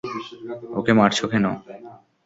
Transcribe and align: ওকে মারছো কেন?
ওকে 0.79 0.91
মারছো 0.93 1.25
কেন? 1.31 1.45